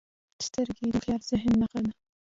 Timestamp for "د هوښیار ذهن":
0.85-1.51